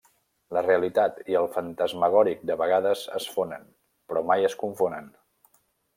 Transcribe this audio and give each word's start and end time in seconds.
La 0.55 0.61
realitat 0.67 1.19
i 1.33 1.35
el 1.41 1.49
fantasmagòric 1.57 2.41
de 2.51 2.57
vegades 2.63 3.03
es 3.19 3.27
fonen, 3.35 3.69
però 4.13 4.25
mai 4.31 4.49
es 4.51 4.57
confonen. 4.65 5.13